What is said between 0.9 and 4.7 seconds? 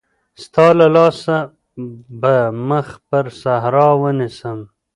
لاسه به مخ پر صحرا ونيسم.